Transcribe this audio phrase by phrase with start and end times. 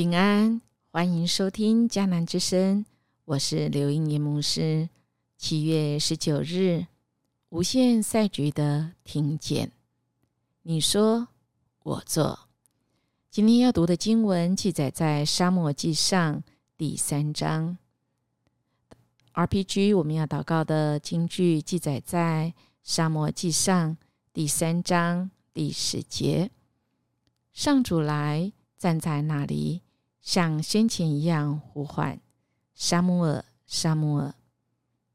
[0.00, 2.86] 平安，欢迎收听迦南之声，
[3.26, 4.88] 我是刘英年牧师。
[5.36, 6.86] 七月十九日，
[7.50, 9.72] 无限赛局的听见，
[10.62, 11.28] 你说
[11.82, 12.48] 我做。
[13.30, 16.36] 今天要读的经文记载在《沙漠记上》
[16.78, 17.76] 第三章。
[19.34, 23.90] RPG，我们要祷告的经句记载在《沙漠记上》
[24.32, 26.50] 第三章第十节。
[27.52, 29.82] 上主来，站在那里。
[30.20, 32.20] 像先前一样呼唤
[32.74, 34.34] 沙姆尔，沙姆尔，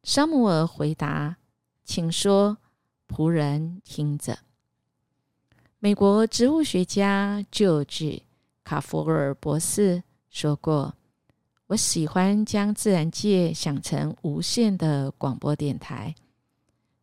[0.04, 1.38] 沙姆尔回答
[1.86, 2.58] ：“请说，
[3.08, 4.40] 仆人听着。”
[5.80, 8.24] 美国植物学家旧治
[8.64, 10.96] 卡佛尔博士说过
[11.68, 16.16] ：“我喜欢将自然界想成无限的广播电台，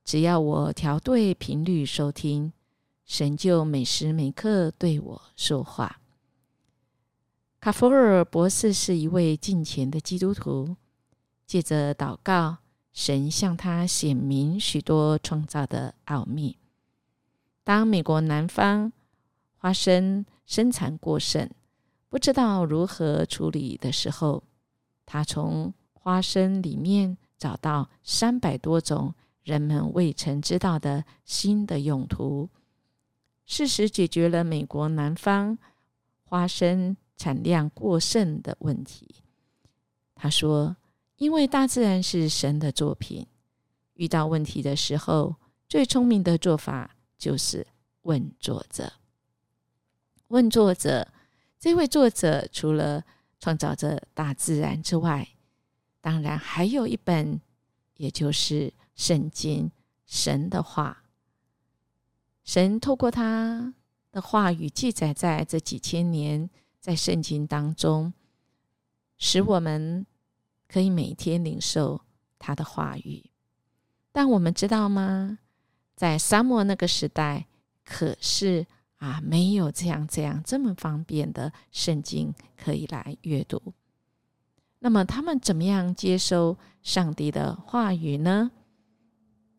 [0.04, 2.52] 只要我调对频率收听，
[3.04, 6.00] 神就每时每刻对我说话。”
[7.62, 10.74] 卡弗尔博士是一位敬虔的基督徒，
[11.46, 12.56] 借着祷告，
[12.92, 16.58] 神向他显明许多创造的奥秘。
[17.62, 18.92] 当美国南方
[19.54, 21.48] 花生生产过剩，
[22.08, 24.42] 不知道如何处理的时候，
[25.06, 32.50] 他从花生里面找到三百多种人们未曾知道的新的用途，
[33.46, 35.56] 事实解决了美国南方
[36.24, 36.96] 花生。
[37.22, 39.14] 产量过剩的问题，
[40.16, 40.76] 他说
[41.18, 43.24] ：“因为大自然是神的作品，
[43.94, 45.36] 遇到问题的时候，
[45.68, 47.64] 最聪明的做法就是
[48.00, 48.94] 问作者。
[50.26, 51.06] 问作者，
[51.60, 53.04] 这位作者除了
[53.38, 55.28] 创造着大自然之外，
[56.00, 57.40] 当然还有一本，
[57.98, 59.70] 也就是圣经，
[60.06, 61.04] 神的话。
[62.42, 63.72] 神透过他
[64.10, 66.50] 的话语记载在这几千年。”
[66.82, 68.12] 在圣经当中，
[69.16, 70.04] 使我们
[70.66, 72.00] 可以每天领受
[72.40, 73.30] 他的话语。
[74.10, 75.38] 但我们知道吗？
[75.94, 77.46] 在沙漠那个时代，
[77.84, 78.66] 可是
[78.96, 83.62] 啊，没有这样这样这么方便的圣经可以来阅读。
[84.80, 88.50] 那么他们怎么样接收上帝的话语呢？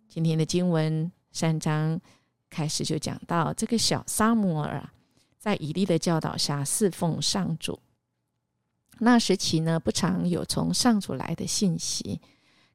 [0.09, 2.01] 今天的经文三章
[2.49, 4.93] 开始就讲到这个小沙摩尔啊。
[5.43, 7.77] 在以利的教导下侍奉上主。
[8.99, 12.21] 那时期呢，不常有从上主来的信息，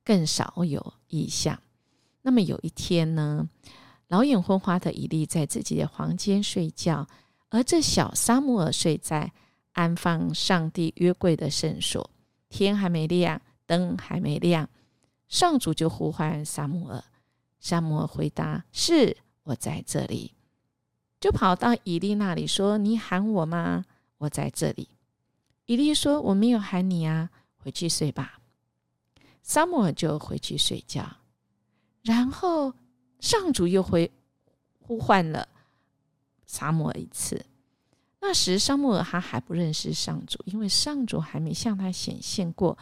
[0.04, 1.58] 更少有意象。
[2.20, 3.48] 那么有一天呢，
[4.08, 7.08] 老眼昏花的以利在自己的房间睡觉，
[7.48, 9.32] 而这小沙姆尔睡在
[9.72, 12.10] 安放上帝约柜的圣所。
[12.50, 14.68] 天还没亮，灯还没亮，
[15.26, 17.02] 上主就呼唤沙姆尔。
[17.60, 20.34] 沙姆尔回答：“是我在这里。”
[21.20, 23.84] 就跑到以利那里说：“你喊我吗？
[24.18, 24.88] 我在这里。”
[25.66, 28.40] 以利说：“我没有喊你啊，回去睡吧。”
[29.42, 31.16] 萨姆尔就回去睡觉。
[32.02, 32.72] 然后
[33.20, 34.10] 上主又回
[34.78, 35.48] 呼唤了
[36.46, 37.44] 萨姆尔一次。
[38.20, 42.78] 那时萨姆尔他还不认识上主，因为上主还没向他显现过。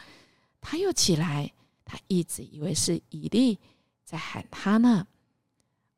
[0.61, 1.51] 他又起来，
[1.83, 3.57] 他一直以为是以利
[4.03, 5.07] 在喊他呢。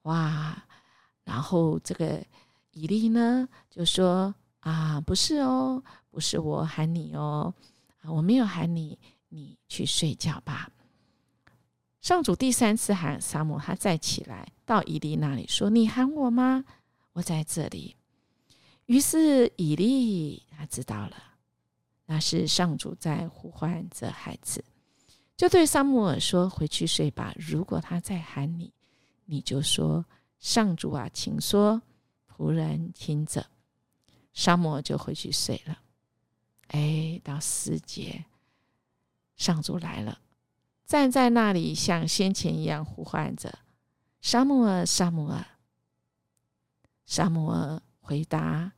[0.04, 0.66] 哇！
[1.24, 2.26] 然后这个
[2.72, 7.54] 以利呢就说：“啊，不是哦，不是我喊你哦，
[8.02, 8.98] 啊，我没有喊你，
[9.30, 10.70] 你去睡觉吧。”
[12.02, 16.64] 上主第三次喊萨姆，他再起来到以利那里说：“你喊我吗？
[17.14, 17.96] 我在这里。”
[18.88, 21.16] 于是以利他知道了，
[22.06, 24.64] 那是上主在呼唤着孩子，
[25.38, 27.34] 就对萨姆尔说：“回去睡吧。
[27.38, 28.74] 如果他再喊你，
[29.26, 30.04] 你就说。”
[30.40, 31.82] 上主啊，请说，
[32.28, 33.48] 仆人听着。
[34.34, 35.80] 沙摩就回去睡了。
[36.68, 38.26] 哎，到四节，
[39.36, 40.22] 上主来了，
[40.86, 43.60] 站在那里，像先前一样呼唤着
[44.22, 45.46] ：“沙摩尔，沙摩尔。”
[47.06, 48.74] 沙摩尔回答：“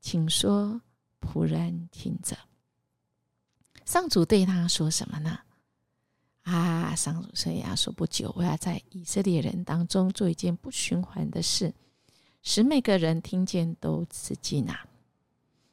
[0.00, 0.82] 请说，
[1.20, 2.36] 仆人听着。”
[3.84, 5.40] 上主对他说什么呢？
[6.46, 11.74] 啊，上主圣亚说：“不久，我要在以色列人当中做一件不循环的事，
[12.40, 14.86] 使每个人听见都吃惊啊！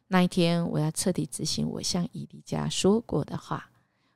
[0.08, 3.70] 那一天，我要彻底执行我向以利家说过的话。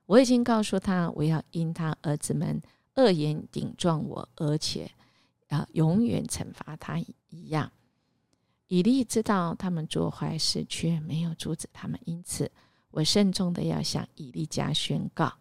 [0.08, 2.60] 我已经告诉他，我要因他儿子们
[2.96, 4.90] 恶言顶撞我，而且
[5.50, 6.98] 啊，永远惩罚他
[7.30, 7.72] 一样。
[8.66, 12.52] 以利知道他们做坏事，却没有阻止他们，因此
[12.90, 15.32] 我慎重的要向以利家宣告。”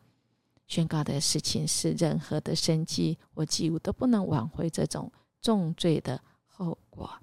[0.67, 7.21] 宣告的事情是，任何的生机或祭物都不能挽回这种重罪的后果。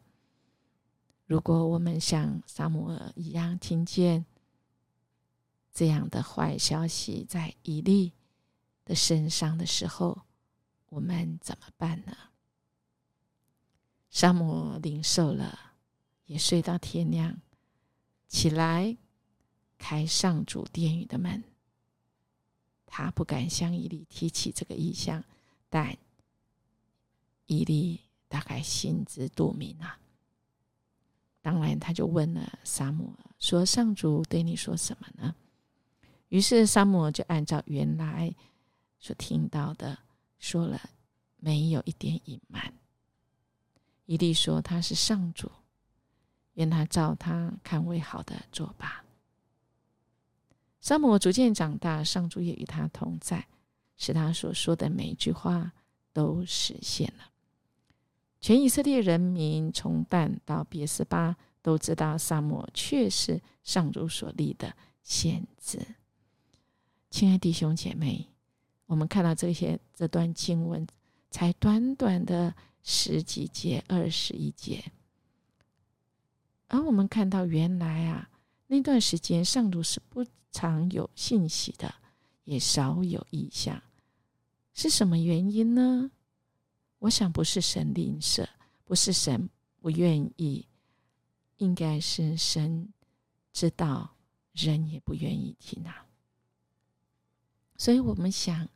[1.25, 4.25] 如果我们像萨姆尔一样听见
[5.73, 8.13] 这样的坏消息在伊利
[8.85, 10.21] 的身上的时候，
[10.89, 12.15] 我们怎么办呢？
[14.09, 15.73] 萨姆领受了，
[16.25, 17.41] 也睡到天亮，
[18.27, 18.95] 起来
[19.77, 21.43] 开上主殿宇的门。
[22.95, 25.23] 他不敢向伊利提起这个意向，
[25.67, 25.97] 但
[27.47, 29.97] 伊利大概心知肚明啊。
[31.41, 35.33] 当然，他就问了萨姆尔说：“上主对你说什么呢？”
[36.29, 38.31] 于是萨姆尔就按照原来
[38.99, 39.97] 所听到的
[40.37, 40.79] 说了，
[41.37, 42.71] 没有一点隐瞒。
[44.05, 45.51] 伊利说：“他是上主，
[46.53, 49.02] 愿他照他看为好的做吧。”
[50.83, 53.47] 萨姆尔逐渐长大，上主也与他同在，
[53.95, 55.71] 使他所说的每一句话
[56.11, 57.29] 都实现了。
[58.41, 65.79] 全以色列人民从但到别斯巴都知道，萨摩确是上主所立的先知。
[67.09, 68.27] 亲爱弟兄姐妹，
[68.85, 70.85] 我们看到这些这段经文，
[71.31, 72.53] 才短短的
[72.83, 74.91] 十几节、二十一节，
[76.67, 78.29] 而我们看到，原来啊，
[78.67, 81.93] 那段时间上主是不常有信息的，
[82.45, 83.83] 也少有意象，
[84.73, 86.11] 是什么原因呢？
[86.99, 88.47] 我想不是神吝啬，
[88.85, 89.49] 不是神
[89.81, 90.65] 不愿意，
[91.57, 92.93] 应该是神
[93.51, 94.15] 知道
[94.53, 96.05] 人也不愿意听啊。
[97.75, 98.69] 所以我们想，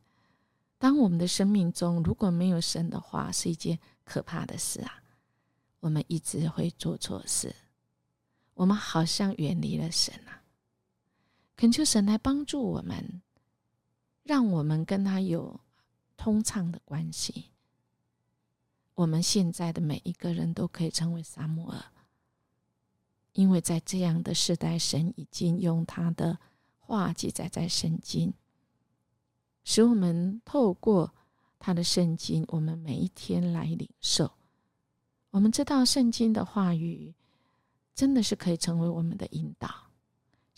[0.76, 5.02] 当我们的生命中如果没有神的话，是一件可怕的事啊。
[5.80, 7.54] 我们一直会做错事，
[8.54, 10.37] 我们好像远离了神啊。
[11.58, 13.20] 恳求神来帮助我们，
[14.22, 15.58] 让我们跟他有
[16.16, 17.46] 通畅的关系。
[18.94, 21.84] 我们现在的每一个人都可以成为撒母耳，
[23.32, 26.38] 因为在这样的时代，神已经用他的
[26.78, 28.32] 话记载在圣经，
[29.64, 31.12] 使我们透过
[31.58, 34.30] 他的圣经，我们每一天来领受。
[35.30, 37.12] 我们知道圣经的话语
[37.96, 39.87] 真的是可以成为我们的引导，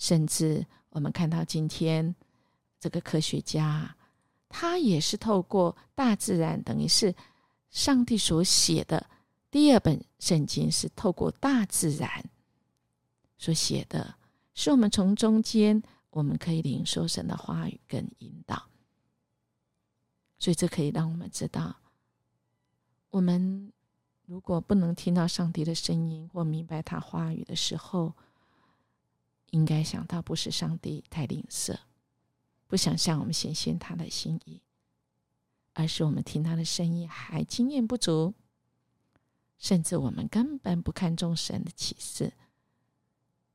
[0.01, 2.13] 甚至我们看到今天
[2.81, 3.95] 这个科学家，
[4.49, 7.15] 他也是透过大自然，等于是。
[7.73, 9.09] 上帝所写的
[9.49, 12.29] 第二本圣经是透过大自然
[13.39, 14.17] 所写的，
[14.55, 15.81] 是我们从中间
[16.11, 18.61] 我们可以领受神的话语跟引导，
[20.41, 21.77] 所以这可以让我们知道，
[23.11, 23.73] 我们
[24.27, 28.13] 如果不能听到上帝的声音或明白他话语的时候，
[29.51, 31.79] 应该想到不是上帝太吝啬，
[32.67, 34.63] 不想向我们显现他的心意。
[35.73, 38.35] 而是我们听他的声音还经验不足，
[39.57, 42.33] 甚至我们根本不看重神的启示，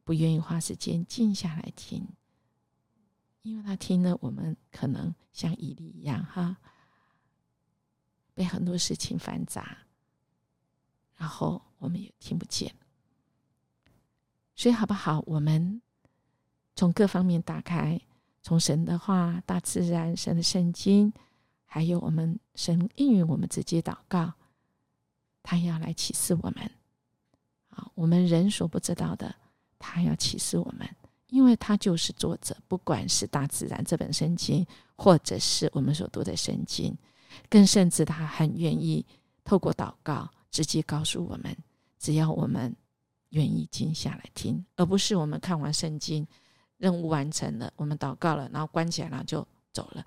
[0.05, 2.07] 不愿意花时间静下来听，
[3.41, 6.57] 因为他听了，我们可能像伊利一样，哈，
[8.33, 9.79] 被很多事情繁杂，
[11.17, 12.73] 然后我们也听不见。
[14.55, 15.21] 所以好不好？
[15.27, 15.81] 我们
[16.75, 17.99] 从各方面打开，
[18.41, 21.11] 从神的话、大自然、神的圣经。
[21.65, 24.31] 还有我们神应允我们直接祷告，
[25.43, 26.71] 他要来启示我们。
[27.69, 29.35] 啊，我们人所不知道的，
[29.77, 30.87] 他要启示我们，
[31.27, 32.55] 因为他就是作者。
[32.69, 34.65] 不管是大自然这本圣经，
[34.95, 36.97] 或者是我们所读的圣经，
[37.49, 39.05] 更甚至他很愿意
[39.43, 41.53] 透过祷告直接告诉我们，
[41.99, 42.73] 只要我们
[43.31, 46.25] 愿意静下来听，而不是我们看完圣经，
[46.77, 50.05] 任务完成了，我们祷告了，然后关起来，然后就走了。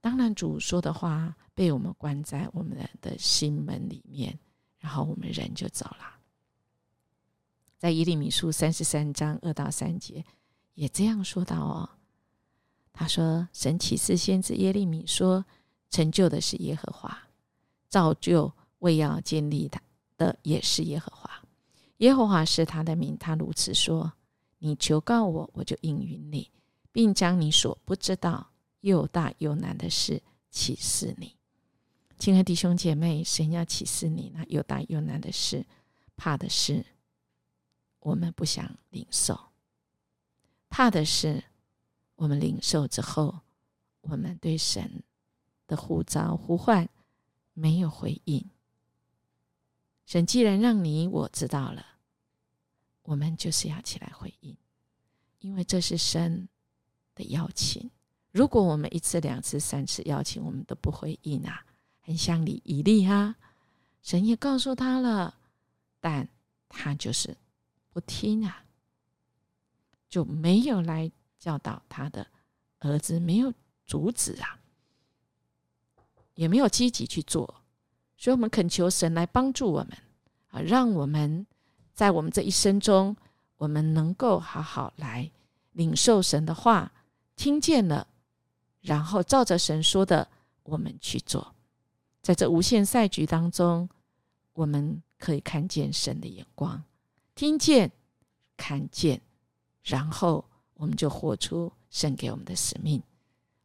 [0.00, 4.38] 当然，主说的话被我们关在我们的心门里面，
[4.78, 6.16] 然后我们人就走了。
[7.76, 10.24] 在耶利米书三十三章二到三节
[10.74, 11.90] 也这样说到哦。
[12.92, 15.44] 他说：“神启示先知耶利米说，
[15.88, 17.16] 成就的是耶和华，
[17.88, 19.80] 造就为要建立他
[20.18, 21.30] 的也是耶和华。
[21.98, 24.12] 耶和华是他的名，他如此说：
[24.60, 26.50] 你求告我，我就应允你，
[26.92, 28.46] 并将你所不知道。”
[28.82, 31.36] 又大又难的事启示你，
[32.18, 35.66] 亲爱的弟兄姐妹，神要启示你那又大又难的事，
[36.16, 36.82] 怕的是
[37.98, 39.38] 我们不想领受，
[40.70, 41.44] 怕的是
[42.16, 43.40] 我们领受之后，
[44.00, 45.02] 我们对神
[45.66, 46.88] 的呼召呼唤
[47.52, 48.48] 没有回应。
[50.06, 51.84] 神既然让你我知道了，
[53.10, 54.56] 我们就是要起来回应，
[55.40, 56.48] 因为这是神
[57.16, 57.90] 的邀请。
[58.30, 61.66] 如果我们一次、两次、三次邀请，我们都不回应啊，
[62.02, 63.34] 很像你以利哈，
[64.00, 65.34] 神也告诉他了，
[65.98, 66.28] 但
[66.68, 67.36] 他就是
[67.92, 68.64] 不听啊，
[70.08, 72.24] 就没有来教导他的
[72.78, 73.52] 儿子，没有
[73.86, 74.60] 阻止啊，
[76.34, 77.62] 也没有积极去做。
[78.16, 79.98] 所以，我们恳求神来帮助我们
[80.50, 81.44] 啊，让我们
[82.00, 83.14] 在我们这一生中，
[83.58, 85.30] 我们能够好好来
[85.72, 86.90] 领受神的话，
[87.36, 88.06] 听见了，
[88.80, 90.26] 然后照着神说的，
[90.62, 91.54] 我们去做。
[92.22, 93.86] 在这无限赛局当中，
[94.54, 96.82] 我们可以看见神的眼光，
[97.34, 97.92] 听见、
[98.56, 99.20] 看见，
[99.82, 100.42] 然后
[100.72, 103.02] 我们就活出神给我们的使命。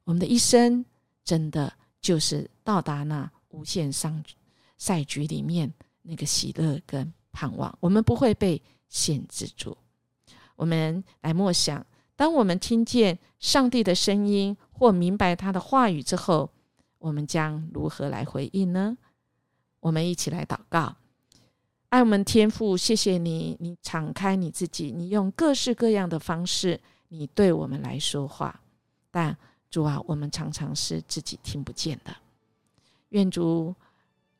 [0.03, 0.83] 我们的一生
[1.23, 4.21] 真的就是到达那无限上
[4.77, 9.77] 赛局里面那个喜乐跟盼望，我们不会被限制住。
[10.55, 16.49] 我们来默想，当我们听见上帝的声音或明白他的话语之后。
[16.97, 18.97] 我们将如何来回应呢？
[19.79, 20.95] 我们一起来祷告，
[21.89, 28.59] 爱我们天父，谢谢你，你敞开你自己，你用各式各样的方式，你对我们来说话。
[29.11, 29.37] 但
[29.69, 32.15] 主啊，我们常常是自己听不见的。
[33.09, 33.75] 愿主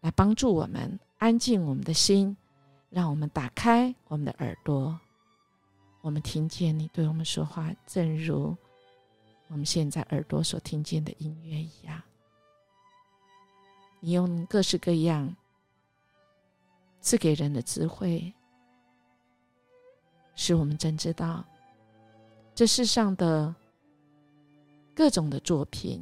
[0.02, 2.36] 来帮助我们，安静我们的心，
[2.96, 4.98] 让我们打开我们的耳朵，
[6.00, 8.56] 我们听见你对我们说话，正如
[9.50, 12.02] 我们现在耳朵所听见的音乐一样。
[14.00, 15.36] 你用各式各样
[17.02, 18.34] 赐给人的智慧，
[20.34, 21.44] 使我们真知道
[22.54, 23.54] 这世上的
[24.96, 26.02] 各种的作品，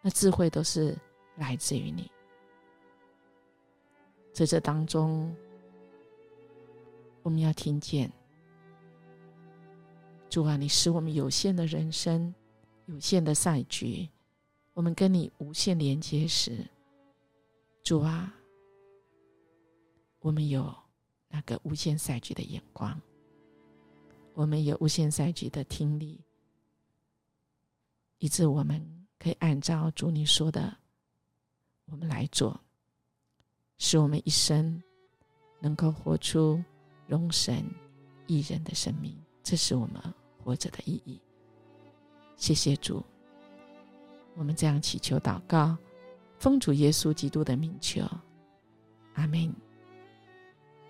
[0.00, 0.96] 那智慧都是
[1.36, 2.10] 来自于你。
[4.32, 5.30] 在这当中，
[7.22, 8.10] 我们要听见
[10.28, 12.34] 主啊，你使我们有限的人生、
[12.86, 14.08] 有限的赛局。
[14.74, 16.66] 我们跟你无限连接时，
[17.82, 18.34] 主啊，
[20.20, 20.74] 我们有
[21.28, 22.98] 那个无限赛局的眼光，
[24.32, 26.18] 我们有无限赛局的听力，
[28.16, 28.82] 以致我们
[29.18, 30.74] 可以按照主你说的，
[31.84, 32.58] 我们来做，
[33.76, 34.82] 使我们一生
[35.60, 36.64] 能够活出
[37.12, 37.62] 容神
[38.26, 40.02] 一人的生命，这是我们
[40.42, 41.20] 活着的意义。
[42.36, 43.04] 谢谢主。
[44.34, 45.76] 我们这样祈求祷告，
[46.38, 48.02] 奉主耶稣基督的名求，
[49.12, 49.54] 阿门。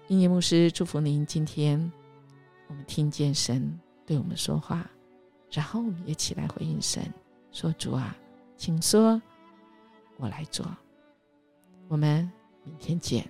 [0.07, 1.27] 音乐牧师祝福您。
[1.27, 1.91] 今天
[2.69, 3.77] 我们听见神
[4.07, 4.89] 对我们说话，
[5.51, 7.03] 然后我们也起来回应神，
[7.51, 8.17] 说：“主啊，
[8.57, 9.21] 请说，
[10.19, 10.65] 我来做。”
[11.91, 12.31] 我们
[12.63, 13.29] 明天见。